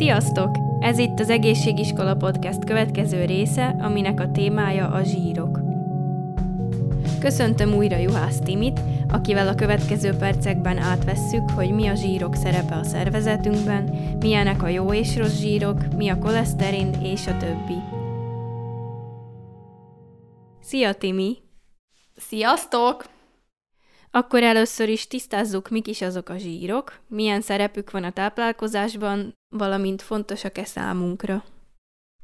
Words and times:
Sziasztok! 0.00 0.50
Ez 0.78 0.98
itt 0.98 1.18
az 1.18 1.30
Egészségiskola 1.30 2.14
Podcast 2.14 2.64
következő 2.64 3.24
része, 3.24 3.76
aminek 3.80 4.20
a 4.20 4.30
témája 4.30 4.88
a 4.88 5.02
zsírok. 5.02 5.60
Köszöntöm 7.18 7.74
újra 7.74 7.96
Juhász 7.96 8.38
Timit, 8.38 8.80
akivel 9.08 9.48
a 9.48 9.54
következő 9.54 10.14
percekben 10.14 10.78
átvesszük, 10.78 11.50
hogy 11.50 11.70
mi 11.70 11.86
a 11.86 11.94
zsírok 11.94 12.34
szerepe 12.34 12.74
a 12.74 12.84
szervezetünkben, 12.84 13.82
milyenek 14.18 14.62
a 14.62 14.68
jó 14.68 14.92
és 14.92 15.16
rossz 15.16 15.38
zsírok, 15.38 15.94
mi 15.96 16.08
a 16.08 16.18
koleszterin 16.18 16.90
és 17.02 17.26
a 17.26 17.36
többi. 17.36 17.78
Szia 20.60 20.92
Timi! 20.94 21.36
Sziasztok! 22.16 23.19
Akkor 24.10 24.42
először 24.42 24.88
is 24.88 25.06
tisztázzuk, 25.06 25.68
mik 25.68 25.86
is 25.86 26.02
azok 26.02 26.28
a 26.28 26.36
zsírok, 26.36 26.98
milyen 27.06 27.40
szerepük 27.40 27.90
van 27.90 28.04
a 28.04 28.12
táplálkozásban, 28.12 29.34
valamint 29.48 30.02
fontosak-e 30.02 30.64
számunkra. 30.64 31.44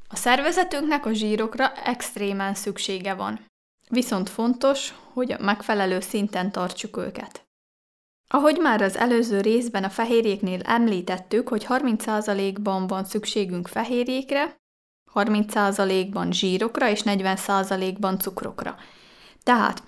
A 0.09 0.17
szervezetünknek 0.17 1.07
a 1.07 1.13
zsírokra 1.13 1.73
extrémen 1.73 2.55
szüksége 2.55 3.15
van. 3.15 3.47
Viszont 3.89 4.29
fontos, 4.29 4.95
hogy 5.13 5.33
a 5.33 5.43
megfelelő 5.43 6.01
szinten 6.01 6.53
tartsuk 6.53 6.97
őket. 6.97 7.45
Ahogy 8.29 8.59
már 8.59 8.83
az 8.83 8.97
előző 8.97 9.41
részben 9.41 9.85
a 9.85 9.89
fehérjéknél 9.89 10.61
említettük, 10.63 11.49
hogy 11.49 11.67
30%-ban 11.69 12.87
van 12.87 13.05
szükségünk 13.05 13.69
fehérjékre, 13.69 14.57
30%-ban 15.15 16.33
zsírokra 16.33 16.89
és 16.89 17.01
40%-ban 17.05 18.19
cukrokra. 18.19 18.77
Tehát 19.43 19.83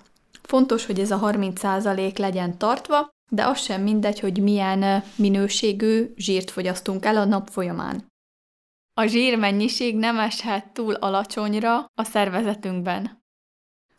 Fontos, 0.49 0.85
hogy 0.85 0.99
ez 0.99 1.11
a 1.11 1.19
30% 1.19 2.17
legyen 2.17 2.57
tartva, 2.57 3.09
de 3.31 3.45
az 3.45 3.59
sem 3.59 3.81
mindegy, 3.81 4.19
hogy 4.19 4.41
milyen 4.41 5.03
minőségű 5.15 6.13
zsírt 6.15 6.51
fogyasztunk 6.51 7.05
el 7.05 7.17
a 7.17 7.25
nap 7.25 7.49
folyamán. 7.49 8.07
A 8.93 9.05
zsírmennyiség 9.05 9.95
nem 9.95 10.19
eshet 10.19 10.73
túl 10.73 10.93
alacsonyra 10.93 11.85
a 11.95 12.03
szervezetünkben. 12.03 13.23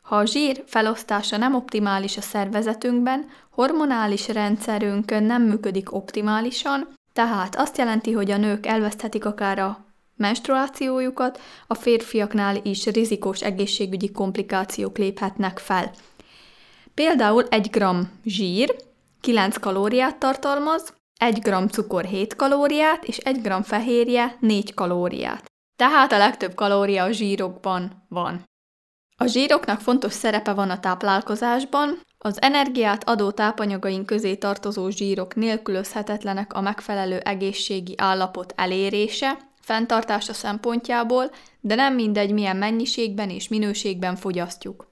Ha 0.02 0.16
a 0.16 0.24
zsír 0.24 0.62
felosztása 0.66 1.36
nem 1.36 1.55
optimális 1.55 2.16
a 2.16 2.20
szervezetünkben, 2.20 3.28
hormonális 3.50 4.28
rendszerünk 4.28 5.11
nem 5.11 5.42
működik 5.42 5.94
optimálisan, 5.94 6.89
tehát 7.12 7.56
azt 7.56 7.78
jelenti, 7.78 8.12
hogy 8.12 8.30
a 8.30 8.36
nők 8.36 8.67
elveszthetik 8.67 9.24
akár 9.24 9.58
a 9.58 9.84
menstruációjukat, 10.17 11.41
a 11.67 11.74
férfiaknál 11.74 12.56
is 12.62 12.86
rizikós 12.86 13.42
egészségügyi 13.42 14.11
komplikációk 14.11 14.98
léphetnek 14.98 15.58
fel. 15.58 15.91
Például 16.94 17.44
1 17.48 17.70
g 17.70 17.84
zsír 18.24 18.77
9 19.20 19.56
kalóriát 19.56 20.19
tartalmaz, 20.19 20.94
1 21.20 21.38
g 21.38 21.70
cukor 21.70 22.05
7 22.05 22.36
kalóriát, 22.36 23.05
és 23.05 23.16
1 23.16 23.41
g 23.41 23.64
fehérje 23.64 24.36
4 24.41 24.74
kalóriát. 24.74 25.44
Tehát 25.77 26.12
a 26.12 26.18
legtöbb 26.18 26.55
kalória 26.55 27.05
a 27.05 27.11
zsírokban 27.11 28.06
van. 28.08 28.48
A 29.16 29.27
zsíroknak 29.27 29.80
fontos 29.80 30.12
szerepe 30.12 30.52
van 30.52 30.70
a 30.70 30.80
táplálkozásban, 30.80 32.00
az 32.18 32.42
energiát 32.42 33.08
adó 33.08 33.30
tápanyagaink 33.30 34.06
közé 34.06 34.34
tartozó 34.34 34.88
zsírok 34.88 35.34
nélkülözhetetlenek 35.34 36.52
a 36.52 36.61
megfelelő 36.61 37.18
egészségi 37.18 37.94
állapot 37.96 38.52
elérése, 38.56 39.38
fenntartása 39.61 40.33
szempontjából, 40.33 41.30
de 41.61 41.74
nem 41.74 41.94
mindegy, 41.94 42.33
milyen 42.33 42.56
mennyiségben 42.56 43.30
és 43.30 43.48
minőségben 43.48 44.16
fogyasztjuk. 44.16 44.89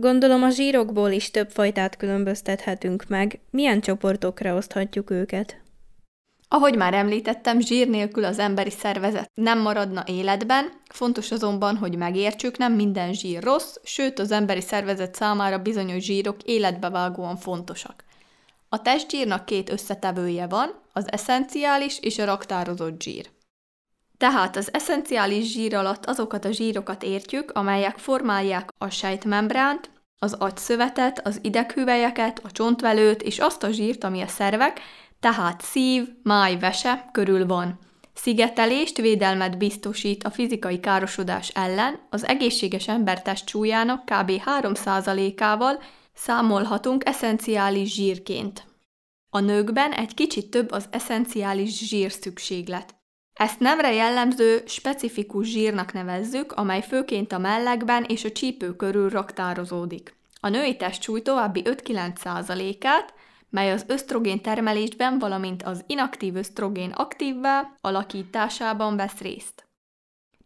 Gondolom 0.00 0.42
a 0.42 0.50
zsírokból 0.50 1.10
is 1.10 1.30
több 1.30 1.50
fajtát 1.50 1.96
különböztethetünk 1.96 3.04
meg. 3.08 3.40
Milyen 3.50 3.80
csoportokra 3.80 4.56
oszthatjuk 4.56 5.10
őket? 5.10 5.60
Ahogy 6.48 6.76
már 6.76 6.94
említettem, 6.94 7.60
zsír 7.60 7.88
nélkül 7.88 8.24
az 8.24 8.38
emberi 8.38 8.70
szervezet 8.70 9.30
nem 9.34 9.60
maradna 9.60 10.04
életben, 10.06 10.72
fontos 10.88 11.30
azonban, 11.30 11.76
hogy 11.76 11.96
megértsük, 11.96 12.58
nem 12.58 12.72
minden 12.72 13.12
zsír 13.12 13.42
rossz, 13.42 13.76
sőt 13.82 14.18
az 14.18 14.30
emberi 14.30 14.60
szervezet 14.60 15.14
számára 15.14 15.58
bizonyos 15.58 16.04
zsírok 16.04 16.42
életbevágóan 16.42 17.36
fontosak. 17.36 18.04
A 18.68 18.82
testzsírnak 18.82 19.44
két 19.44 19.70
összetevője 19.70 20.46
van, 20.46 20.74
az 20.92 21.12
eszenciális 21.12 21.98
és 21.98 22.18
a 22.18 22.24
raktározott 22.24 23.02
zsír. 23.02 23.30
Tehát 24.20 24.56
az 24.56 24.72
eszenciális 24.72 25.52
zsír 25.52 25.74
alatt 25.74 26.06
azokat 26.06 26.44
a 26.44 26.50
zsírokat 26.50 27.02
értjük, 27.02 27.50
amelyek 27.50 27.98
formálják 27.98 28.70
a 28.78 28.90
sejtmembránt, 28.90 29.90
az 30.18 30.32
agyszövetet, 30.32 31.26
az 31.26 31.38
ideghüvelyeket, 31.42 32.40
a 32.44 32.50
csontvelőt 32.50 33.22
és 33.22 33.38
azt 33.38 33.62
a 33.62 33.70
zsírt, 33.70 34.04
ami 34.04 34.20
a 34.20 34.26
szervek, 34.26 34.80
tehát 35.20 35.62
szív, 35.62 36.08
máj, 36.22 36.58
vese 36.58 37.08
körül 37.12 37.46
van. 37.46 37.78
Szigetelést, 38.14 38.96
védelmet 38.96 39.58
biztosít 39.58 40.24
a 40.24 40.30
fizikai 40.30 40.80
károsodás 40.80 41.48
ellen, 41.48 42.00
az 42.10 42.24
egészséges 42.24 42.88
ember 42.88 43.22
testsúlyának 43.22 44.04
kb. 44.04 44.30
3%-ával 44.60 45.82
számolhatunk 46.14 47.08
eszenciális 47.08 47.94
zsírként. 47.94 48.64
A 49.30 49.40
nőkben 49.40 49.92
egy 49.92 50.14
kicsit 50.14 50.50
több 50.50 50.70
az 50.70 50.86
eszenciális 50.90 51.78
zsír 51.78 52.12
szükséglet. 52.12 52.99
Ezt 53.40 53.60
nemre 53.60 53.92
jellemző, 53.92 54.62
specifikus 54.66 55.48
zsírnak 55.48 55.92
nevezzük, 55.92 56.52
amely 56.52 56.82
főként 56.82 57.32
a 57.32 57.38
mellekben 57.38 58.04
és 58.04 58.24
a 58.24 58.32
csípő 58.32 58.76
körül 58.76 59.08
raktározódik. 59.08 60.14
A 60.40 60.48
női 60.48 60.76
testsúly 60.76 61.22
további 61.22 61.62
5-9%-át, 61.64 63.14
mely 63.50 63.72
az 63.72 63.84
ösztrogén 63.86 64.40
termelésben, 64.40 65.18
valamint 65.18 65.62
az 65.62 65.84
inaktív 65.86 66.36
ösztrogén 66.36 66.90
aktívvá 66.90 67.72
alakításában 67.80 68.96
vesz 68.96 69.18
részt. 69.18 69.68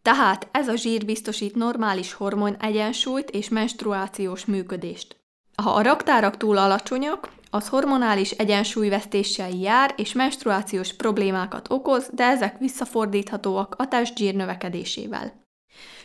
Tehát 0.03 0.49
ez 0.51 0.69
a 0.69 0.77
zsír 0.77 1.05
biztosít 1.05 1.55
normális 1.55 2.13
hormon 2.13 2.57
egyensúlyt 2.57 3.31
és 3.31 3.49
menstruációs 3.49 4.45
működést. 4.45 5.17
Ha 5.63 5.71
a 5.71 5.83
raktárak 5.83 6.37
túl 6.37 6.57
alacsonyak, 6.57 7.29
az 7.55 7.69
hormonális 7.69 8.31
egyensúlyvesztéssel 8.31 9.51
jár 9.51 9.95
és 9.97 10.13
menstruációs 10.13 10.93
problémákat 10.93 11.67
okoz, 11.71 12.09
de 12.13 12.25
ezek 12.25 12.59
visszafordíthatóak 12.59 13.75
a 13.79 13.89
testzsír 13.89 14.35
növekedésével. 14.35 15.33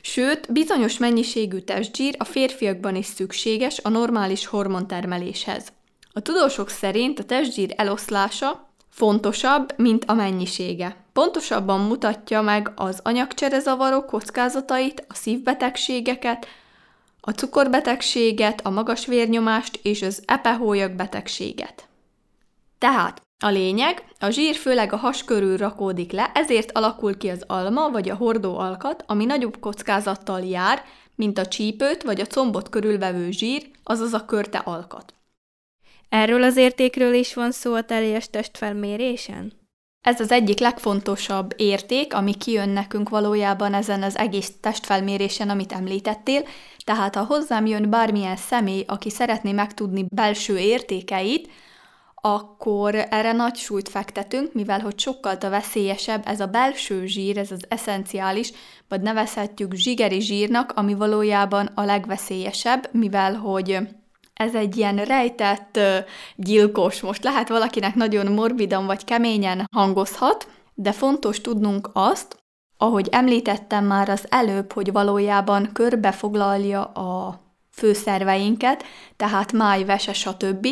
Sőt, 0.02 0.52
bizonyos 0.52 0.98
mennyiségű 0.98 1.60
testzsír 1.60 2.16
a 2.18 2.24
férfiakban 2.24 2.96
is 2.96 3.06
szükséges 3.06 3.80
a 3.84 3.90
normális 3.90 4.46
hormontermeléshez. 4.46 5.74
A 6.14 6.20
tudósok 6.20 6.70
szerint 6.70 7.20
a 7.20 7.24
testzsír 7.24 7.74
eloszlása 7.78 8.70
fontosabb, 8.90 9.74
mint 9.78 10.06
a 10.06 10.14
mennyisége. 10.14 10.96
Pontosabban 11.14 11.80
mutatja 11.80 12.42
meg 12.42 12.72
az 12.76 13.00
anyagcserezavarok 13.04 14.06
kockázatait, 14.06 15.06
a 15.08 15.14
szívbetegségeket, 15.14 16.48
a 17.22 17.32
cukorbetegséget, 17.32 18.62
a 18.66 18.70
magas 18.70 19.06
vérnyomást 19.06 19.80
és 19.84 20.02
az 20.02 20.24
epehólyak 20.26 20.92
betegséget. 20.92 21.88
Tehát 22.78 23.22
a 23.44 23.48
lényeg, 23.48 24.04
a 24.20 24.30
zsír 24.30 24.56
főleg 24.56 24.94
a 24.94 24.98
has 24.98 25.24
körül 25.24 25.58
rakódik 25.58 26.12
le, 26.12 26.32
ezért 26.34 26.72
alakul 26.72 27.18
ki 27.18 27.30
az 27.30 27.44
alma 27.48 27.90
vagy 27.90 28.10
a 28.10 28.16
hordó 28.16 28.58
alkat, 28.58 29.04
ami 29.08 29.26
nagyobb 29.26 29.60
kockázattal 29.60 30.42
jár, 30.42 30.84
mint 31.16 31.38
a 31.38 31.46
csípőt 31.46 32.04
vagy 32.04 32.22
a 32.22 32.26
combot 32.26 32.70
körülvevő 32.70 33.32
zsír, 33.32 33.70
azaz 33.84 34.14
a 34.14 34.26
körte 34.26 34.58
alkat. 34.58 35.14
Erről 36.10 36.44
az 36.44 36.58
értékről 36.58 37.14
is 37.14 37.34
van 37.34 37.52
szó 37.52 37.74
a 37.74 37.84
teljes 37.84 38.30
testfelmérésen? 38.30 39.59
Ez 40.02 40.20
az 40.20 40.32
egyik 40.32 40.60
legfontosabb 40.60 41.54
érték, 41.58 42.14
ami 42.14 42.34
kijön 42.36 42.70
nekünk 42.70 43.10
valójában 43.10 43.74
ezen 43.74 44.04
az 44.04 44.18
egész 44.18 44.52
testfelmérésen, 44.62 45.50
amit 45.50 45.72
említettél, 45.72 46.44
tehát 46.86 47.16
ha 47.16 47.24
hozzám 47.24 47.66
jön 47.66 47.90
bármilyen 47.90 48.36
személy, 48.36 48.84
aki 48.88 49.10
szeretné 49.10 49.52
megtudni 49.52 50.06
belső 50.10 50.58
értékeit, 50.58 51.50
akkor 52.22 52.96
erre 52.96 53.32
nagy 53.32 53.56
súlyt 53.56 53.90
fektetünk, 53.90 54.54
mivel 54.54 54.80
hogy 54.80 55.00
sokkal 55.00 55.36
a 55.36 55.50
veszélyesebb 55.50 56.28
ez 56.28 56.40
a 56.40 56.46
belső 56.46 57.06
zsír, 57.06 57.38
ez 57.38 57.52
az 57.52 57.64
eszenciális, 57.68 58.52
vagy 58.88 59.02
nevezhetjük 59.02 59.74
zsigeri 59.74 60.22
zsírnak, 60.22 60.72
ami 60.76 60.94
valójában 60.94 61.66
a 61.66 61.84
legveszélyesebb, 61.84 62.90
mivel 62.92 63.34
hogy 63.34 63.80
ez 64.40 64.56
egy 64.56 64.78
ilyen 64.78 64.96
rejtett 64.96 65.80
gyilkos. 66.36 67.02
Most 67.02 67.24
lehet 67.24 67.50
valakinek 67.50 67.96
nagyon 67.96 68.32
morbidan 68.32 68.86
vagy 68.86 69.04
keményen 69.04 69.68
hangozhat, 69.76 70.48
de 70.74 70.92
fontos 70.92 71.42
tudnunk 71.42 71.90
azt, 71.94 72.38
ahogy 72.78 73.08
említettem 73.12 73.86
már 73.86 74.10
az 74.10 74.26
előbb, 74.30 74.72
hogy 74.72 74.92
valójában 74.92 75.70
körbefoglalja 75.74 76.84
a 76.84 77.42
főszerveinket, 77.72 78.84
tehát 79.16 79.52
máj, 79.52 79.84
vese, 79.86 80.14
stb. 80.14 80.68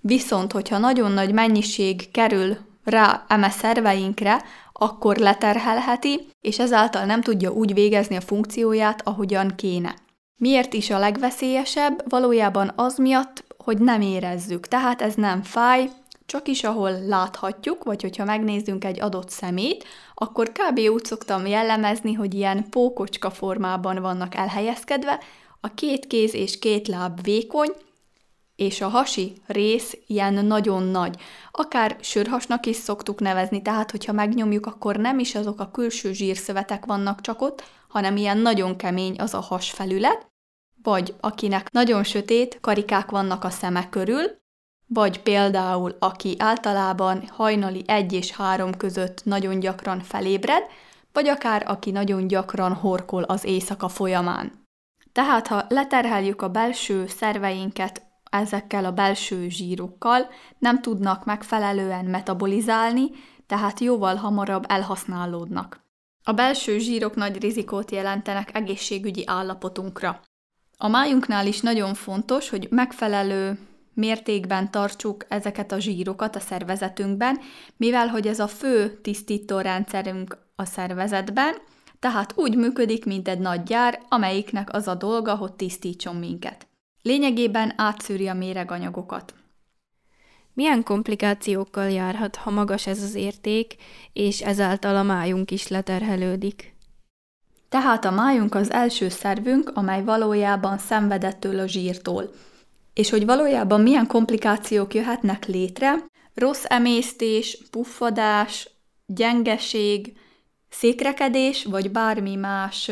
Viszont, 0.00 0.52
hogyha 0.52 0.78
nagyon 0.78 1.12
nagy 1.12 1.32
mennyiség 1.32 2.10
kerül 2.10 2.56
rá 2.84 3.24
eme 3.28 3.50
szerveinkre, 3.50 4.42
akkor 4.72 5.16
leterhelheti, 5.16 6.28
és 6.40 6.58
ezáltal 6.58 7.04
nem 7.04 7.20
tudja 7.20 7.50
úgy 7.50 7.74
végezni 7.74 8.16
a 8.16 8.20
funkcióját, 8.20 9.00
ahogyan 9.04 9.54
kéne. 9.56 9.94
Miért 10.38 10.72
is 10.74 10.90
a 10.90 10.98
legveszélyesebb? 10.98 12.04
Valójában 12.08 12.72
az 12.76 12.96
miatt, 12.96 13.44
hogy 13.58 13.78
nem 13.78 14.00
érezzük. 14.00 14.68
Tehát 14.68 15.02
ez 15.02 15.14
nem 15.14 15.42
fáj, 15.42 15.90
csak 16.26 16.48
is 16.48 16.64
ahol 16.64 17.06
láthatjuk, 17.06 17.84
vagy 17.84 18.02
hogyha 18.02 18.24
megnézzünk 18.24 18.84
egy 18.84 19.00
adott 19.00 19.30
szemét, 19.30 19.84
akkor 20.14 20.52
kb. 20.52 20.78
úgy 20.78 21.04
szoktam 21.04 21.46
jellemezni, 21.46 22.12
hogy 22.12 22.34
ilyen 22.34 22.68
pókocska 22.70 23.30
formában 23.30 24.00
vannak 24.00 24.34
elhelyezkedve, 24.34 25.20
a 25.60 25.74
két 25.74 26.06
kéz 26.06 26.34
és 26.34 26.58
két 26.58 26.88
láb 26.88 27.22
vékony, 27.22 27.70
és 28.56 28.80
a 28.80 28.88
hasi 28.88 29.32
rész 29.46 29.98
ilyen 30.06 30.44
nagyon 30.44 30.82
nagy. 30.82 31.16
Akár 31.50 31.96
sörhasnak 32.00 32.66
is 32.66 32.76
szoktuk 32.76 33.20
nevezni, 33.20 33.62
tehát 33.62 33.90
hogyha 33.90 34.12
megnyomjuk, 34.12 34.66
akkor 34.66 34.96
nem 34.96 35.18
is 35.18 35.34
azok 35.34 35.60
a 35.60 35.70
külső 35.70 36.12
zsírszövetek 36.12 36.84
vannak 36.84 37.20
csak 37.20 37.42
ott, 37.42 37.64
hanem 37.96 38.16
ilyen 38.16 38.38
nagyon 38.38 38.76
kemény 38.76 39.14
az 39.18 39.34
a 39.34 39.40
hasfelület, 39.40 40.26
vagy 40.82 41.14
akinek 41.20 41.70
nagyon 41.70 42.04
sötét 42.04 42.58
karikák 42.60 43.10
vannak 43.10 43.44
a 43.44 43.50
szeme 43.50 43.88
körül, 43.88 44.22
vagy 44.86 45.22
például 45.22 45.96
aki 45.98 46.34
általában 46.38 47.28
hajnali 47.28 47.82
1 47.86 48.12
és 48.12 48.32
3 48.32 48.76
között 48.76 49.24
nagyon 49.24 49.60
gyakran 49.60 50.00
felébred, 50.00 50.62
vagy 51.12 51.28
akár 51.28 51.64
aki 51.66 51.90
nagyon 51.90 52.26
gyakran 52.26 52.72
horkol 52.72 53.22
az 53.22 53.44
éjszaka 53.44 53.88
folyamán. 53.88 54.52
Tehát, 55.12 55.46
ha 55.46 55.64
leterheljük 55.68 56.42
a 56.42 56.48
belső 56.48 57.06
szerveinket 57.06 58.02
ezekkel 58.30 58.84
a 58.84 58.92
belső 58.92 59.48
zsírokkal, 59.48 60.28
nem 60.58 60.80
tudnak 60.80 61.24
megfelelően 61.24 62.04
metabolizálni, 62.04 63.10
tehát 63.46 63.80
jóval 63.80 64.14
hamarabb 64.14 64.64
elhasználódnak. 64.68 65.84
A 66.28 66.32
belső 66.32 66.78
zsírok 66.78 67.14
nagy 67.14 67.40
rizikót 67.40 67.90
jelentenek 67.90 68.54
egészségügyi 68.54 69.22
állapotunkra. 69.26 70.20
A 70.76 70.88
májunknál 70.88 71.46
is 71.46 71.60
nagyon 71.60 71.94
fontos, 71.94 72.48
hogy 72.48 72.66
megfelelő 72.70 73.58
mértékben 73.94 74.70
tartsuk 74.70 75.24
ezeket 75.28 75.72
a 75.72 75.78
zsírokat 75.78 76.36
a 76.36 76.40
szervezetünkben, 76.40 77.38
mivel 77.76 78.06
hogy 78.06 78.26
ez 78.26 78.38
a 78.38 78.46
fő 78.46 79.00
tisztítórendszerünk 79.02 80.38
a 80.56 80.64
szervezetben, 80.64 81.54
tehát 81.98 82.32
úgy 82.36 82.56
működik, 82.56 83.04
mint 83.04 83.28
egy 83.28 83.38
nagy 83.38 83.62
gyár, 83.62 84.00
amelyiknek 84.08 84.72
az 84.72 84.88
a 84.88 84.94
dolga, 84.94 85.34
hogy 85.34 85.52
tisztítson 85.52 86.16
minket. 86.16 86.66
Lényegében 87.02 87.72
átszűri 87.76 88.28
a 88.28 88.34
méreganyagokat. 88.34 89.34
Milyen 90.56 90.82
komplikációkkal 90.82 91.90
járhat, 91.90 92.36
ha 92.36 92.50
magas 92.50 92.86
ez 92.86 93.02
az 93.02 93.14
érték, 93.14 93.76
és 94.12 94.40
ezáltal 94.40 94.96
a 94.96 95.02
májunk 95.02 95.50
is 95.50 95.68
leterhelődik? 95.68 96.74
Tehát 97.68 98.04
a 98.04 98.10
májunk 98.10 98.54
az 98.54 98.70
első 98.70 99.08
szervünk, 99.08 99.70
amely 99.74 100.02
valójában 100.04 100.78
szenvedettől 100.78 101.58
a 101.58 101.66
zsírtól. 101.66 102.30
És 102.94 103.10
hogy 103.10 103.24
valójában 103.24 103.80
milyen 103.80 104.06
komplikációk 104.06 104.94
jöhetnek 104.94 105.46
létre, 105.46 105.94
rossz 106.34 106.64
emésztés, 106.64 107.58
puffadás, 107.70 108.70
gyengeség, 109.06 110.16
székrekedés 110.68 111.64
vagy 111.64 111.90
bármi 111.90 112.34
más 112.34 112.90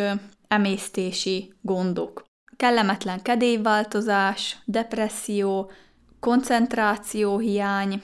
emésztési 0.49 1.52
gondok. 1.60 2.25
Kellemetlen 2.56 3.22
kedélyváltozás, 3.22 4.56
depresszió, 4.64 5.70
koncentrációhiány 6.24 8.02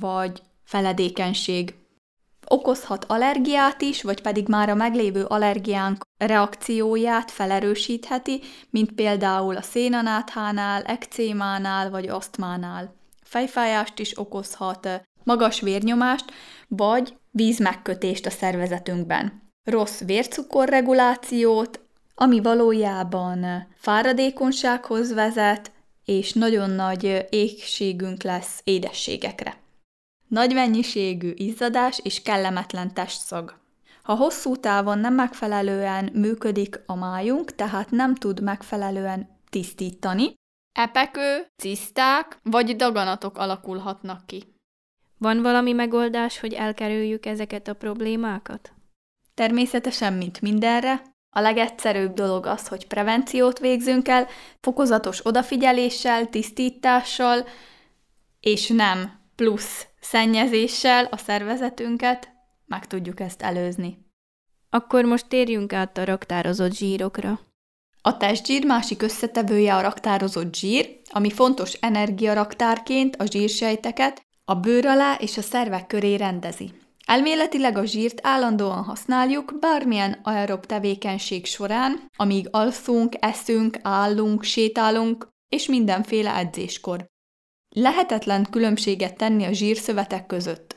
vagy 0.00 0.42
feledékenység. 0.64 1.74
Okozhat 2.46 3.04
allergiát 3.04 3.82
is, 3.82 4.02
vagy 4.02 4.22
pedig 4.22 4.48
már 4.48 4.68
a 4.68 4.74
meglévő 4.74 5.24
allergiánk 5.24 6.04
reakcióját 6.18 7.30
felerősítheti, 7.30 8.40
mint 8.70 8.92
például 8.92 9.56
a 9.56 9.62
szénanáthánál, 9.62 10.82
ekcémánál 10.82 11.90
vagy 11.90 12.08
asztmánál. 12.08 12.94
Fejfájást 13.22 13.98
is 13.98 14.18
okozhat, 14.18 14.88
magas 15.24 15.60
vérnyomást, 15.60 16.32
vagy 16.68 17.16
vízmegkötést 17.30 18.26
a 18.26 18.30
szervezetünkben. 18.30 19.52
Rossz 19.64 20.00
vércukorregulációt, 20.00 21.80
ami 22.14 22.40
valójában 22.40 23.66
fáradékonysághoz 23.74 25.12
vezet, 25.12 25.72
és 26.08 26.32
nagyon 26.32 26.70
nagy 26.70 27.26
égségünk 27.30 28.22
lesz 28.22 28.60
édességekre. 28.64 29.56
Nagy 30.28 30.54
mennyiségű 30.54 31.32
izzadás 31.36 32.00
és 32.02 32.22
kellemetlen 32.22 32.94
testszag. 32.94 33.58
Ha 34.02 34.14
hosszú 34.14 34.56
távon 34.56 34.98
nem 34.98 35.14
megfelelően 35.14 36.10
működik 36.12 36.80
a 36.86 36.94
májunk, 36.94 37.54
tehát 37.54 37.90
nem 37.90 38.14
tud 38.14 38.42
megfelelően 38.42 39.28
tisztítani, 39.50 40.34
epekő, 40.78 41.46
ciszták 41.62 42.38
vagy 42.42 42.76
daganatok 42.76 43.38
alakulhatnak 43.38 44.26
ki. 44.26 44.44
Van 45.18 45.42
valami 45.42 45.72
megoldás, 45.72 46.40
hogy 46.40 46.52
elkerüljük 46.52 47.26
ezeket 47.26 47.68
a 47.68 47.74
problémákat? 47.74 48.72
Természetesen, 49.34 50.12
mint 50.12 50.40
mindenre, 50.40 51.02
a 51.38 51.40
legegyszerűbb 51.40 52.12
dolog 52.12 52.46
az, 52.46 52.68
hogy 52.68 52.86
prevenciót 52.86 53.58
végzünk 53.58 54.08
el, 54.08 54.26
fokozatos 54.60 55.26
odafigyeléssel, 55.26 56.28
tisztítással, 56.28 57.46
és 58.40 58.68
nem 58.68 59.20
plusz 59.36 59.86
szennyezéssel 60.00 61.04
a 61.04 61.16
szervezetünket 61.16 62.32
meg 62.66 62.86
tudjuk 62.86 63.20
ezt 63.20 63.42
előzni. 63.42 64.06
Akkor 64.70 65.04
most 65.04 65.28
térjünk 65.28 65.72
át 65.72 65.98
a 65.98 66.04
raktározott 66.04 66.72
zsírokra. 66.72 67.40
A 68.02 68.16
testzsír 68.16 68.64
másik 68.64 69.02
összetevője 69.02 69.74
a 69.74 69.80
raktározott 69.80 70.54
zsír, 70.54 71.00
ami 71.08 71.30
fontos 71.30 71.72
energiaraktárként 71.72 73.16
a 73.16 73.24
zsírsejteket 73.24 74.22
a 74.44 74.54
bőr 74.54 74.86
alá 74.86 75.14
és 75.14 75.36
a 75.36 75.42
szervek 75.42 75.86
köré 75.86 76.14
rendezi. 76.14 76.72
Elméletileg 77.08 77.76
a 77.78 77.84
zsírt 77.84 78.20
állandóan 78.22 78.84
használjuk 78.84 79.58
bármilyen 79.60 80.20
aerob 80.22 80.66
tevékenység 80.66 81.46
során, 81.46 82.10
amíg 82.16 82.48
alszunk, 82.50 83.14
eszünk, 83.20 83.78
állunk, 83.82 84.42
sétálunk, 84.42 85.28
és 85.48 85.66
mindenféle 85.66 86.34
edzéskor. 86.36 87.06
Lehetetlen 87.74 88.46
különbséget 88.50 89.16
tenni 89.16 89.44
a 89.44 89.52
zsírszövetek 89.52 90.26
között. 90.26 90.76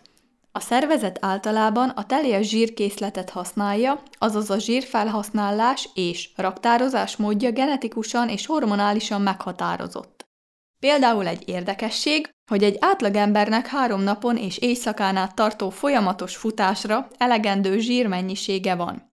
A 0.51 0.59
szervezet 0.59 1.17
általában 1.21 1.89
a 1.89 2.05
teljes 2.05 2.47
zsírkészletet 2.47 3.29
használja, 3.29 4.03
azaz 4.17 4.49
a 4.49 4.59
zsírfelhasználás 4.59 5.89
és 5.93 6.29
raktározás 6.35 7.15
módja 7.15 7.51
genetikusan 7.51 8.29
és 8.29 8.45
hormonálisan 8.45 9.21
meghatározott. 9.21 10.30
Például 10.81 11.27
egy 11.27 11.43
érdekesség, 11.45 12.29
hogy 12.51 12.63
egy 12.63 12.77
átlagembernek 12.79 13.67
három 13.67 14.01
napon 14.01 14.37
és 14.37 14.57
éjszakán 14.57 15.15
át 15.15 15.35
tartó 15.35 15.69
folyamatos 15.69 16.35
futásra 16.35 17.07
elegendő 17.17 17.79
zsírmennyisége 17.79 18.75
van. 18.75 19.13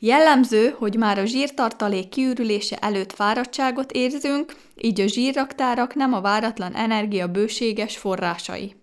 Jellemző, 0.00 0.74
hogy 0.78 0.96
már 0.96 1.18
a 1.18 1.24
zsírtartalék 1.24 2.08
kiürülése 2.08 2.76
előtt 2.76 3.12
fáradtságot 3.12 3.92
érzünk, 3.92 4.56
így 4.76 5.00
a 5.00 5.06
zsírraktárak 5.06 5.94
nem 5.94 6.12
a 6.12 6.20
váratlan 6.20 6.74
energia 6.74 7.26
bőséges 7.26 7.96
forrásai. 7.96 8.74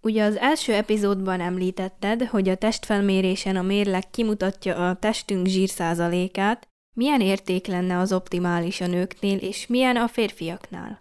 Ugye 0.00 0.24
az 0.24 0.36
első 0.36 0.72
epizódban 0.72 1.40
említetted, 1.40 2.22
hogy 2.22 2.48
a 2.48 2.56
testfelmérésen 2.56 3.56
a 3.56 3.62
mérleg 3.62 4.10
kimutatja 4.10 4.88
a 4.88 4.96
testünk 4.96 5.46
zsírszázalékát, 5.46 6.68
milyen 6.94 7.20
érték 7.20 7.66
lenne 7.66 7.98
az 7.98 8.12
optimális 8.12 8.80
a 8.80 8.86
nőknél, 8.86 9.36
és 9.36 9.66
milyen 9.66 9.96
a 9.96 10.08
férfiaknál? 10.08 10.98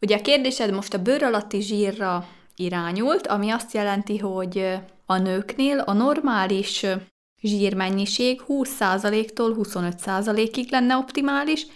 Ugye 0.00 0.16
a 0.16 0.22
kérdésed 0.22 0.72
most 0.72 0.94
a 0.94 1.02
bőr 1.02 1.22
alatti 1.22 1.60
zsírra 1.60 2.28
irányult, 2.56 3.26
ami 3.26 3.50
azt 3.50 3.74
jelenti, 3.74 4.18
hogy 4.18 4.78
a 5.06 5.18
nőknél 5.18 5.78
a 5.78 5.92
normális 5.92 6.86
zsírmennyiség 7.40 8.42
20%-tól 8.48 9.56
25%-ig 9.58 10.70
lenne 10.70 10.96
optimális, 10.96 11.66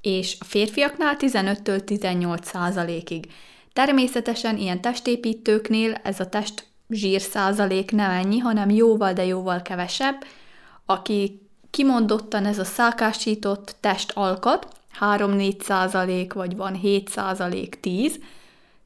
és 0.00 0.36
a 0.40 0.44
férfiaknál 0.44 1.16
15-től 1.18 1.82
18%-ig. 1.86 3.26
Természetesen 3.72 4.56
ilyen 4.56 4.80
testépítőknél 4.80 5.94
ez 6.02 6.20
a 6.20 6.28
test 6.28 6.66
zsír 6.88 7.20
százalék 7.20 7.90
nem 7.90 8.10
ennyi, 8.10 8.38
hanem 8.38 8.70
jóval, 8.70 9.12
de 9.12 9.24
jóval 9.24 9.62
kevesebb. 9.62 10.24
Aki 10.86 11.43
kimondottan 11.74 12.44
ez 12.46 12.58
a 12.58 12.64
szákásított 12.64 13.76
testalkat, 13.80 14.68
3-4 15.00 15.60
százalék, 15.60 16.32
vagy 16.32 16.56
van 16.56 16.74
7 16.74 17.08
százalék 17.08 17.80
10, 17.80 18.18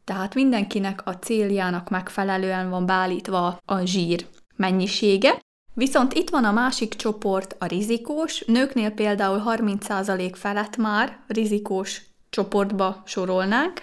tehát 0.05 0.35
mindenkinek 0.35 1.07
a 1.07 1.13
céljának 1.13 1.89
megfelelően 1.89 2.71
van 2.71 2.87
beállítva 2.87 3.59
a 3.65 3.85
zsír 3.85 4.27
mennyisége. 4.57 5.39
Viszont 5.75 6.13
itt 6.13 6.31
van 6.31 6.45
a 6.45 6.53
másik 6.53 6.95
csoport, 6.95 7.57
a 7.59 7.67
rizikós. 7.67 8.45
Nőknél 8.47 8.91
például 8.91 9.43
30% 9.47 10.33
felett 10.35 10.77
már 10.77 11.19
rizikós 11.27 12.03
csoportba 12.31 13.03
sorolnánk, 13.07 13.81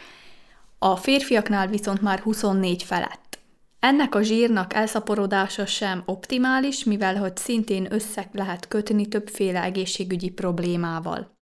a 0.80 0.96
férfiaknál 0.96 1.68
viszont 1.68 2.02
már 2.02 2.20
24 2.20 2.84
felett. 2.84 3.25
Ennek 3.86 4.16
a 4.16 4.22
zsírnak 4.22 4.74
elszaporodása 4.74 5.66
sem 5.66 6.04
optimális, 6.06 6.84
mivel 6.84 7.16
hogy 7.16 7.38
szintén 7.38 7.94
össze 7.94 8.30
lehet 8.32 8.68
kötni 8.68 9.08
többféle 9.08 9.64
egészségügyi 9.64 10.30
problémával. 10.30 11.38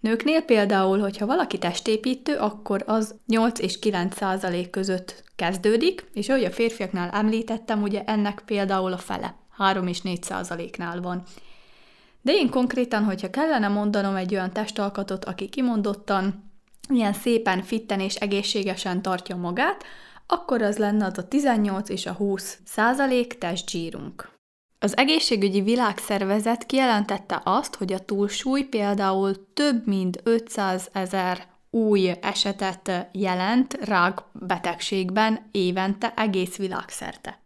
Nőknél 0.00 0.42
például, 0.42 0.98
hogyha 0.98 1.26
valaki 1.26 1.58
testépítő, 1.58 2.36
akkor 2.36 2.82
az 2.86 3.14
8 3.26 3.58
és 3.58 3.78
9 3.78 4.16
százalék 4.16 4.70
között 4.70 5.24
kezdődik, 5.36 6.10
és 6.12 6.28
ahogy 6.28 6.44
a 6.44 6.50
férfiaknál 6.50 7.10
említettem, 7.10 7.82
ugye 7.82 8.02
ennek 8.04 8.42
például 8.46 8.92
a 8.92 8.98
fele, 8.98 9.36
3 9.50 9.86
és 9.86 10.00
4 10.00 10.22
százaléknál 10.22 11.00
van. 11.00 11.22
De 12.22 12.32
én 12.32 12.50
konkrétan, 12.50 13.04
hogyha 13.04 13.30
kellene 13.30 13.68
mondanom 13.68 14.14
egy 14.14 14.34
olyan 14.34 14.52
testalkatot, 14.52 15.24
aki 15.24 15.48
kimondottan 15.48 16.50
ilyen 16.88 17.12
szépen, 17.12 17.62
fitten 17.62 18.00
és 18.00 18.14
egészségesen 18.14 19.02
tartja 19.02 19.36
magát, 19.36 19.84
akkor 20.26 20.62
az 20.62 20.76
lenne 20.76 21.04
az 21.04 21.18
a 21.18 21.28
18 21.28 21.88
és 21.88 22.06
a 22.06 22.12
20 22.12 22.58
százalék 22.64 23.38
testzsírunk. 23.38 24.34
Az 24.78 24.96
egészségügyi 24.96 25.60
világszervezet 25.60 26.66
kijelentette 26.66 27.40
azt, 27.44 27.74
hogy 27.74 27.92
a 27.92 28.04
túlsúly 28.04 28.62
például 28.62 29.52
több 29.54 29.86
mint 29.86 30.20
500 30.22 30.88
ezer 30.92 31.46
új 31.70 32.12
esetet 32.20 33.08
jelent 33.12 33.72
rák 33.74 34.18
betegségben 34.32 35.48
évente 35.50 36.12
egész 36.16 36.56
világszerte. 36.56 37.40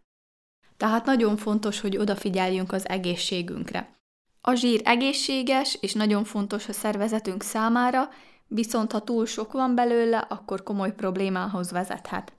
Tehát 0.77 1.05
nagyon 1.05 1.37
fontos, 1.37 1.79
hogy 1.79 1.97
odafigyeljünk 1.97 2.71
az 2.71 2.89
egészségünkre. 2.89 3.95
A 4.41 4.53
zsír 4.53 4.81
egészséges 4.83 5.77
és 5.81 5.93
nagyon 5.93 6.23
fontos 6.23 6.67
a 6.67 6.73
szervezetünk 6.73 7.43
számára, 7.43 8.09
viszont 8.47 8.91
ha 8.91 8.99
túl 8.99 9.25
sok 9.25 9.51
van 9.51 9.75
belőle, 9.75 10.17
akkor 10.17 10.63
komoly 10.63 10.93
problémához 10.95 11.71
vezethet. 11.71 12.33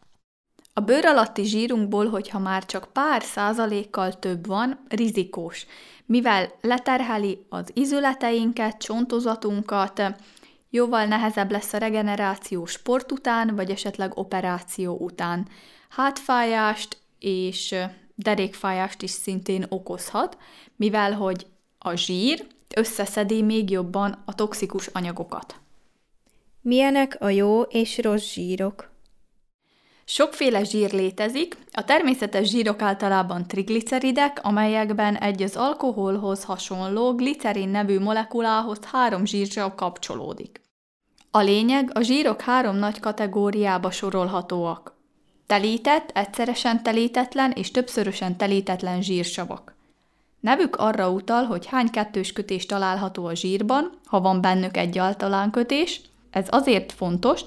A 0.74 0.80
bőr 0.80 1.04
alatti 1.04 1.44
zsírunkból, 1.44 2.08
hogyha 2.08 2.38
már 2.38 2.66
csak 2.66 2.88
pár 2.92 3.22
százalékkal 3.22 4.18
több 4.18 4.46
van, 4.46 4.84
rizikós, 4.88 5.66
mivel 6.06 6.52
leterheli 6.60 7.46
az 7.48 7.70
izületeinket, 7.74 8.78
csontozatunkat, 8.78 10.02
jóval 10.70 11.04
nehezebb 11.04 11.50
lesz 11.50 11.72
a 11.72 11.78
regeneráció 11.78 12.66
sport 12.66 13.12
után, 13.12 13.54
vagy 13.56 13.70
esetleg 13.70 14.18
operáció 14.18 14.96
után. 14.96 15.48
Hátfájást 15.88 16.98
és 17.18 17.74
derékfájást 18.14 19.02
is 19.02 19.10
szintén 19.10 19.66
okozhat, 19.68 20.38
mivel 20.76 21.12
hogy 21.12 21.46
a 21.78 21.94
zsír 21.94 22.46
összeszedi 22.76 23.42
még 23.42 23.70
jobban 23.70 24.22
a 24.24 24.34
toxikus 24.34 24.86
anyagokat. 24.86 25.56
Milyenek 26.60 27.16
a 27.20 27.28
jó 27.28 27.62
és 27.62 27.98
rossz 27.98 28.32
zsírok? 28.32 28.91
Sokféle 30.04 30.64
zsír 30.64 30.92
létezik, 30.92 31.56
a 31.72 31.84
természetes 31.84 32.48
zsírok 32.48 32.82
általában 32.82 33.46
trigliceridek, 33.46 34.40
amelyekben 34.42 35.16
egy 35.16 35.42
az 35.42 35.56
alkoholhoz 35.56 36.44
hasonló 36.44 37.14
glicerin 37.14 37.68
nevű 37.68 37.98
molekulához 37.98 38.78
három 38.84 39.24
zsírsav 39.24 39.74
kapcsolódik. 39.74 40.60
A 41.30 41.38
lényeg, 41.38 41.90
a 41.94 42.00
zsírok 42.00 42.40
három 42.40 42.76
nagy 42.76 43.00
kategóriába 43.00 43.90
sorolhatóak. 43.90 44.96
Telített, 45.46 46.10
egyszeresen 46.14 46.82
telítetlen 46.82 47.50
és 47.50 47.70
többszörösen 47.70 48.36
telítetlen 48.36 49.02
zsírsavak. 49.02 49.74
Nevük 50.40 50.76
arra 50.76 51.10
utal, 51.10 51.44
hogy 51.44 51.66
hány 51.66 51.90
kettős 51.90 52.32
kötés 52.32 52.66
található 52.66 53.26
a 53.26 53.34
zsírban, 53.34 53.98
ha 54.04 54.20
van 54.20 54.40
bennük 54.40 54.76
egyáltalán 54.76 55.50
kötés. 55.50 56.00
Ez 56.30 56.46
azért 56.50 56.92
fontos, 56.92 57.40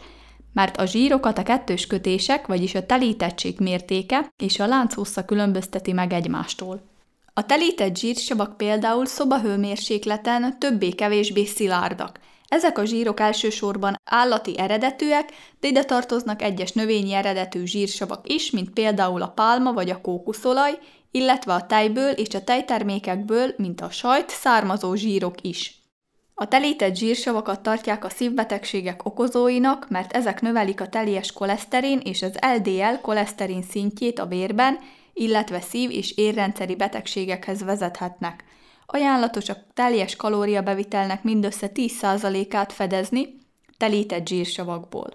mert 0.56 0.78
a 0.78 0.86
zsírokat 0.86 1.38
a 1.38 1.44
kettős 1.44 1.88
kötések, 1.88 2.48
vagyis 2.48 2.76
a 2.76 2.86
telítettség 2.86 3.60
mértéke 3.60 4.34
és 4.38 4.60
a 4.60 4.68
lánc 4.68 4.94
hossza 4.94 5.26
különbözteti 5.26 5.92
meg 5.94 6.14
egymástól. 6.14 6.82
A 7.34 7.46
telített 7.46 7.98
zsírsavak 7.98 8.58
például 8.58 9.06
szobahőmérsékleten 9.06 10.60
többé-kevésbé 10.60 11.46
szilárdak. 11.46 12.20
Ezek 12.48 12.78
a 12.78 12.86
zsírok 12.86 13.20
elsősorban 13.20 14.00
állati 14.04 14.60
eredetűek, 14.60 15.30
de 15.60 15.68
ide 15.68 15.84
tartoznak 15.84 16.42
egyes 16.42 16.72
növényi 16.72 17.14
eredetű 17.14 17.66
zsírsavak 17.66 18.30
is, 18.30 18.52
mint 18.52 18.70
például 18.70 19.22
a 19.22 19.28
pálma 19.28 19.74
vagy 19.74 19.90
a 19.90 20.02
kókuszolaj, 20.02 20.78
illetve 21.12 21.54
a 21.54 21.66
tejből 21.66 22.12
és 22.12 22.36
a 22.36 22.44
tejtermékekből, 22.44 23.54
mint 23.58 23.82
a 23.82 23.90
sajt, 23.90 24.30
származó 24.30 24.94
zsírok 24.94 25.36
is. 25.42 25.85
A 26.38 26.48
telített 26.48 26.96
zsírsavakat 26.96 27.62
tartják 27.62 28.06
a 28.06 28.10
szívbetegségek 28.10 29.06
okozóinak, 29.06 29.90
mert 29.90 30.12
ezek 30.12 30.42
növelik 30.42 30.82
a 30.82 30.90
teljes 30.90 31.32
koleszterin 31.32 32.00
és 32.00 32.22
az 32.22 32.38
LDL 32.56 33.02
koleszterin 33.02 33.64
szintjét 33.64 34.20
a 34.20 34.26
vérben, 34.26 34.80
illetve 35.14 35.62
szív- 35.62 35.92
és 35.92 36.12
érrendszeri 36.12 36.76
betegségekhez 36.76 37.64
vezethetnek. 37.64 38.44
Ajánlatos 38.86 39.50
a 39.50 39.56
teljes 39.74 40.16
kalóriabevitelnek 40.16 41.24
mindössze 41.24 41.72
10%-át 41.74 42.74
fedezni 42.74 43.38
telített 43.78 44.28
zsírsavakból. 44.28 45.10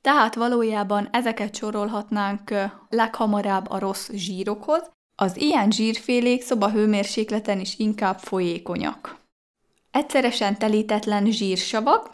Tehát 0.00 0.34
valójában 0.34 1.08
ezeket 1.12 1.56
sorolhatnánk 1.56 2.54
leghamarabb 2.88 3.70
a 3.70 3.78
rossz 3.78 4.10
zsírokhoz, 4.12 4.90
az 5.16 5.36
ilyen 5.36 5.70
zsírfélék 5.70 6.42
szobahőmérsékleten 6.42 7.60
is 7.60 7.78
inkább 7.78 8.18
folyékonyak. 8.18 9.25
Egyszeresen 9.96 10.58
telítetlen 10.58 11.30
zsírsavak, 11.30 12.10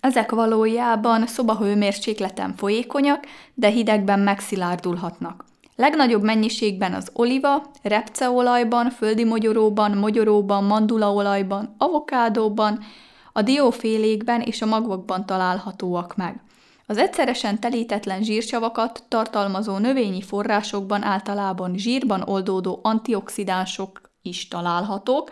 ezek 0.00 0.30
valójában 0.30 1.26
szobahőmérsékleten 1.26 2.54
folyékonyak, 2.56 3.24
de 3.54 3.68
hidegben 3.68 4.20
megszilárdulhatnak. 4.20 5.44
Legnagyobb 5.76 6.22
mennyiségben 6.22 6.94
az 6.94 7.10
oliva, 7.12 7.62
repceolajban, 7.82 8.90
földi 8.90 9.24
mogyoróban, 9.24 9.96
mogyoróban, 9.96 10.64
mandulaolajban, 10.64 11.74
avokádóban, 11.78 12.84
a 13.32 13.42
diófélékben 13.42 14.40
és 14.40 14.62
a 14.62 14.66
magvakban 14.66 15.26
találhatóak 15.26 16.16
meg. 16.16 16.42
Az 16.86 16.98
egyszeresen 16.98 17.60
telítetlen 17.60 18.22
zsírsavakat 18.22 19.04
tartalmazó 19.08 19.76
növényi 19.76 20.22
forrásokban 20.22 21.02
általában 21.02 21.76
zsírban 21.76 22.22
oldódó 22.22 22.80
antioxidánsok 22.82 24.00
is 24.22 24.48
találhatók, 24.48 25.30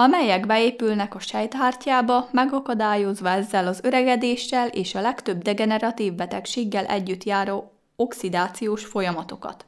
amelyek 0.00 0.46
beépülnek 0.46 1.14
a 1.14 1.20
sejthártyába, 1.20 2.28
megakadályozva 2.30 3.28
ezzel 3.28 3.66
az 3.66 3.80
öregedéssel 3.82 4.68
és 4.68 4.94
a 4.94 5.00
legtöbb 5.00 5.42
degeneratív 5.42 6.12
betegséggel 6.12 6.86
együtt 6.86 7.24
járó 7.24 7.72
oxidációs 7.96 8.84
folyamatokat. 8.84 9.66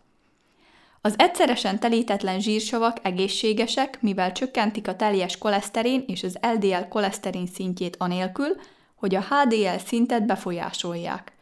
Az 1.01 1.15
egyszeresen 1.17 1.79
telítetlen 1.79 2.41
zsírsavak 2.41 2.97
egészségesek, 3.03 4.03
mivel 4.03 4.33
csökkentik 4.33 4.89
a 4.89 4.97
teljes 4.97 5.39
koleszterin 5.39 6.05
és 6.07 6.23
az 6.23 6.39
LDL 6.41 6.89
koleszterin 6.89 7.47
szintjét 7.47 7.97
anélkül, 7.99 8.57
hogy 8.95 9.15
a 9.15 9.25
HDL 9.31 9.79
szintet 9.87 10.27
befolyásolják. 10.27 11.33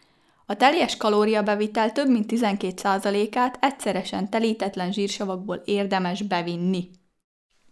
A 0.47 0.55
teljes 0.55 0.97
kalóriabevitel 0.97 1.93
több 1.93 2.09
mint 2.09 2.33
12%-át 2.35 3.59
egyszeresen 3.61 4.31
telítetlen 4.31 4.93
zsírsavakból 4.93 5.63
érdemes 5.65 6.23
bevinni. 6.23 6.91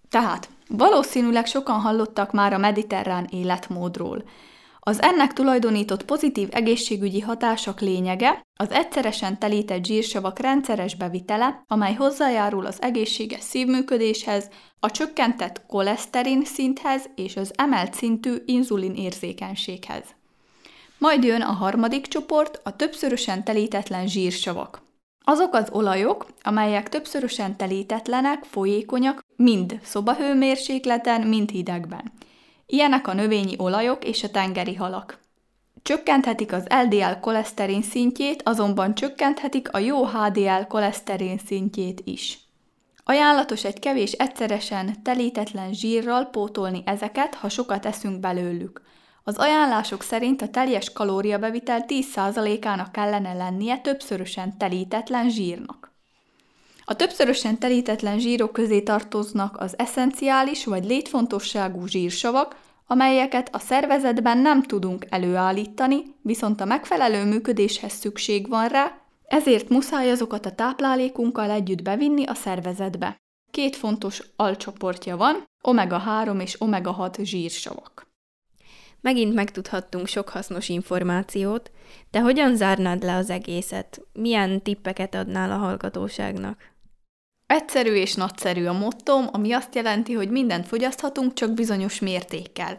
Tehát 0.08 0.48
valószínűleg 0.68 1.46
sokan 1.46 1.80
hallottak 1.80 2.32
már 2.32 2.52
a 2.52 2.58
mediterrán 2.58 3.28
életmódról. 3.30 4.24
Az 4.80 5.02
ennek 5.02 5.32
tulajdonított 5.32 6.04
pozitív 6.04 6.48
egészségügyi 6.50 7.20
hatások 7.20 7.80
lényege 7.80 8.42
az 8.56 8.70
egyszeresen 8.70 9.38
telített 9.38 9.84
zsírsavak 9.84 10.38
rendszeres 10.38 10.94
bevitele, 10.94 11.64
amely 11.66 11.94
hozzájárul 11.94 12.66
az 12.66 12.82
egészséges 12.82 13.40
szívműködéshez, 13.40 14.48
a 14.80 14.90
csökkentett 14.90 15.66
koleszterin 15.66 16.44
szinthez 16.44 17.04
és 17.14 17.36
az 17.36 17.52
emelt 17.56 17.94
szintű 17.94 18.34
inzulin 18.44 18.94
érzékenységhez. 18.94 20.04
Majd 20.98 21.24
jön 21.24 21.42
a 21.42 21.52
harmadik 21.52 22.06
csoport, 22.06 22.60
a 22.64 22.76
többszörösen 22.76 23.44
telítetlen 23.44 24.06
zsírsavak. 24.06 24.85
Azok 25.28 25.54
az 25.54 25.68
olajok, 25.70 26.26
amelyek 26.42 26.88
többszörösen 26.88 27.56
telítetlenek, 27.56 28.44
folyékonyak, 28.44 29.24
mind 29.36 29.80
szobahőmérsékleten, 29.82 31.20
mind 31.20 31.50
hidegben. 31.50 32.12
Ilyenek 32.66 33.08
a 33.08 33.12
növényi 33.12 33.54
olajok 33.58 34.04
és 34.04 34.22
a 34.22 34.30
tengeri 34.30 34.74
halak. 34.74 35.18
Csökkenthetik 35.82 36.52
az 36.52 36.66
LDL 36.84 37.20
koleszterin 37.20 37.82
szintjét, 37.82 38.42
azonban 38.42 38.94
csökkenthetik 38.94 39.72
a 39.72 39.78
jó 39.78 40.04
HDL 40.04 40.66
koleszterin 40.68 41.38
szintjét 41.46 42.00
is. 42.04 42.38
Ajánlatos 43.04 43.64
egy 43.64 43.78
kevés 43.78 44.12
egyszeresen 44.12 45.02
telítetlen 45.02 45.72
zsírral 45.72 46.24
pótolni 46.24 46.82
ezeket, 46.84 47.34
ha 47.34 47.48
sokat 47.48 47.86
eszünk 47.86 48.20
belőlük. 48.20 48.82
Az 49.28 49.36
ajánlások 49.36 50.02
szerint 50.02 50.42
a 50.42 50.48
teljes 50.48 50.92
kalóriabevitel 50.92 51.84
10%-ának 51.88 52.92
kellene 52.92 53.32
lennie 53.32 53.78
többszörösen 53.78 54.58
telítetlen 54.58 55.30
zsírnak. 55.30 55.92
A 56.84 56.96
többszörösen 56.96 57.58
telítetlen 57.58 58.18
zsírok 58.18 58.52
közé 58.52 58.80
tartoznak 58.80 59.56
az 59.60 59.78
eszenciális 59.78 60.64
vagy 60.64 60.84
létfontosságú 60.84 61.86
zsírsavak, 61.86 62.56
amelyeket 62.86 63.54
a 63.54 63.58
szervezetben 63.58 64.38
nem 64.38 64.62
tudunk 64.62 65.06
előállítani, 65.08 66.02
viszont 66.22 66.60
a 66.60 66.64
megfelelő 66.64 67.24
működéshez 67.24 67.92
szükség 67.92 68.48
van 68.48 68.68
rá, 68.68 68.98
ezért 69.28 69.68
muszáj 69.68 70.10
azokat 70.10 70.46
a 70.46 70.54
táplálékunkkal 70.54 71.50
együtt 71.50 71.82
bevinni 71.82 72.24
a 72.24 72.34
szervezetbe. 72.34 73.16
Két 73.50 73.76
fontos 73.76 74.22
alcsoportja 74.36 75.16
van, 75.16 75.44
omega-3 75.62 76.42
és 76.42 76.56
omega-6 76.58 77.22
zsírsavak. 77.22 78.05
Megint 79.00 79.34
megtudhattunk 79.34 80.06
sok 80.06 80.28
hasznos 80.28 80.68
információt, 80.68 81.70
de 82.10 82.20
hogyan 82.20 82.56
zárnád 82.56 83.02
le 83.02 83.16
az 83.16 83.30
egészet? 83.30 84.00
Milyen 84.12 84.62
tippeket 84.62 85.14
adnál 85.14 85.50
a 85.50 85.56
hallgatóságnak? 85.56 86.74
Egyszerű 87.46 87.92
és 87.92 88.14
nagyszerű 88.14 88.64
a 88.64 88.72
mottom, 88.72 89.28
ami 89.32 89.52
azt 89.52 89.74
jelenti, 89.74 90.12
hogy 90.12 90.30
mindent 90.30 90.66
fogyaszthatunk, 90.66 91.32
csak 91.34 91.54
bizonyos 91.54 91.98
mértékkel. 91.98 92.76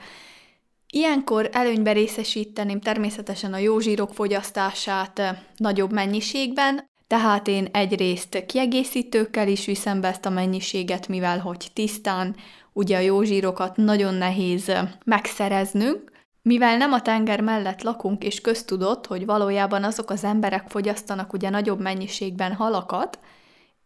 Ilyenkor 0.89 1.50
előnybe 1.51 1.91
részesíteném 1.91 2.79
természetesen 2.79 3.53
a 3.53 3.57
jó 3.57 3.79
zsírok 3.79 4.13
fogyasztását 4.13 5.19
eh, 5.19 5.38
nagyobb 5.55 5.91
mennyiségben, 5.91 6.89
tehát 7.07 7.47
én 7.47 7.67
egyrészt 7.71 8.45
kiegészítőkkel 8.45 9.47
is 9.47 9.65
viszem 9.65 10.01
be 10.01 10.07
ezt 10.07 10.25
a 10.25 10.29
mennyiséget, 10.29 11.07
mivel 11.07 11.39
hogy 11.39 11.67
tisztán, 11.74 12.36
ugye 12.77 12.98
a 12.98 13.00
jó 13.00 13.22
zsírokat 13.22 13.75
nagyon 13.75 14.13
nehéz 14.13 14.69
eh, 14.69 14.89
megszereznünk, 15.05 16.12
mivel 16.41 16.77
nem 16.77 16.93
a 16.93 17.01
tenger 17.01 17.41
mellett 17.41 17.81
lakunk, 17.81 18.24
és 18.24 18.41
köztudott, 18.41 19.07
hogy 19.07 19.25
valójában 19.25 19.84
azok 19.84 20.10
az 20.10 20.24
emberek 20.24 20.69
fogyasztanak 20.69 21.34
ugye 21.34 21.50
nagyobb 21.50 21.79
mennyiségben 21.79 22.53
halakat, 22.53 23.19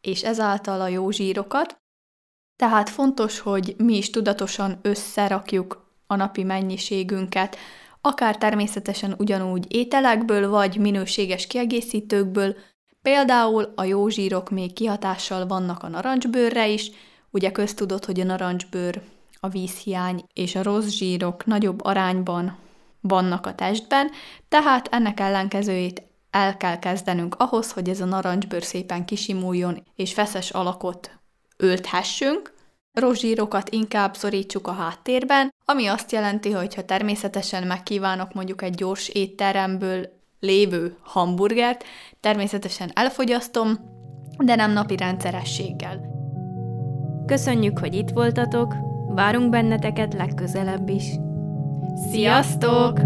és 0.01 0.23
ezáltal 0.23 0.81
a 0.81 0.87
jó 0.87 1.11
zsírokat, 1.11 1.81
tehát 2.55 2.89
fontos, 2.89 3.39
hogy 3.39 3.75
mi 3.77 3.97
is 3.97 4.09
tudatosan 4.09 4.79
összerakjuk 4.81 5.85
a 6.07 6.15
napi 6.15 6.43
mennyiségünket, 6.43 7.57
akár 8.01 8.37
természetesen 8.37 9.15
ugyanúgy 9.17 9.75
ételekből, 9.75 10.49
vagy 10.49 10.77
minőséges 10.77 11.47
kiegészítőkből, 11.47 12.55
például 13.01 13.73
a 13.75 13.83
jó 13.83 14.07
zsírok 14.07 14.49
még 14.49 14.73
kihatással 14.73 15.47
vannak 15.47 15.83
a 15.83 15.87
narancsbőrre 15.87 16.67
is, 16.67 16.91
ugye 17.31 17.51
köztudott, 17.51 18.05
hogy 18.05 18.19
a 18.19 18.23
narancsbőr, 18.23 19.01
a 19.39 19.47
vízhiány 19.47 20.23
és 20.33 20.55
a 20.55 20.63
rossz 20.63 20.87
zsírok 20.87 21.45
nagyobb 21.45 21.83
arányban 21.83 22.57
vannak 23.01 23.45
a 23.45 23.55
testben, 23.55 24.09
tehát 24.49 24.87
ennek 24.91 25.19
ellenkezőjét 25.19 26.03
el 26.31 26.57
kell 26.57 26.79
kezdenünk 26.79 27.35
ahhoz, 27.37 27.71
hogy 27.71 27.89
ez 27.89 28.01
a 28.01 28.05
narancsbőr 28.05 28.63
szépen 28.63 29.05
kisimuljon, 29.05 29.83
és 29.95 30.13
feszes 30.13 30.49
alakot 30.49 31.19
ölthessünk, 31.57 32.53
rozsírokat 32.93 33.69
inkább 33.69 34.15
szorítsuk 34.15 34.67
a 34.67 34.71
háttérben, 34.71 35.53
ami 35.65 35.87
azt 35.87 36.11
jelenti, 36.11 36.51
hogy 36.51 36.75
ha 36.75 36.85
természetesen 36.85 37.67
megkívánok 37.67 38.33
mondjuk 38.33 38.61
egy 38.61 38.75
gyors 38.75 39.09
étteremből 39.09 40.09
lévő 40.39 40.97
hamburgert, 41.01 41.83
természetesen 42.19 42.91
elfogyasztom, 42.93 43.79
de 44.37 44.55
nem 44.55 44.71
napi 44.71 44.97
rendszerességgel. 44.97 46.10
Köszönjük, 47.25 47.79
hogy 47.79 47.93
itt 47.93 48.09
voltatok, 48.09 48.75
várunk 49.07 49.49
benneteket 49.49 50.13
legközelebb 50.13 50.89
is. 50.89 51.19
Sziasztok! 52.11 52.99